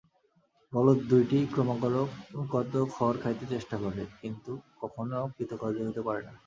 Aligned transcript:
বলদ 0.73 0.99
দুইটি 1.11 1.37
ক্রমাগত 1.53 2.73
খড় 2.95 3.17
খাইতে 3.23 3.45
চেষ্টা 3.53 3.75
করে, 3.83 4.03
কিন্তু 4.21 4.51
কখনও 4.81 5.23
কৃতকার্য 5.35 5.77
হইতে 5.85 6.01
পারে 6.07 6.21
না। 6.27 6.33